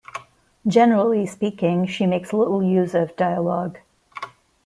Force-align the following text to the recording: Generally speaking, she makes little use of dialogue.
Generally 0.65 1.27
speaking, 1.27 1.85
she 1.85 2.07
makes 2.07 2.33
little 2.33 2.63
use 2.63 2.95
of 2.95 3.15
dialogue. 3.15 3.77